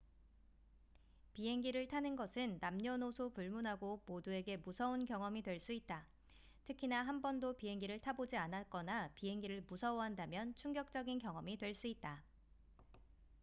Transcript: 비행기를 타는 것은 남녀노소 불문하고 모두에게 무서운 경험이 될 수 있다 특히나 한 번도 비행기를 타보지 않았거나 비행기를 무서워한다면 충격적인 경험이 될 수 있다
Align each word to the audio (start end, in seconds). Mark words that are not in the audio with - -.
비행기를 1.33 1.87
타는 1.87 2.15
것은 2.15 2.57
남녀노소 2.59 3.29
불문하고 3.33 4.01
모두에게 4.07 4.57
무서운 4.57 5.05
경험이 5.05 5.43
될 5.43 5.59
수 5.59 5.73
있다 5.73 6.07
특히나 6.65 7.03
한 7.03 7.21
번도 7.21 7.55
비행기를 7.55 7.99
타보지 7.99 8.35
않았거나 8.35 9.11
비행기를 9.19 9.61
무서워한다면 9.67 10.55
충격적인 10.55 11.19
경험이 11.19 11.55
될 11.55 11.75
수 11.75 11.85
있다 11.85 12.23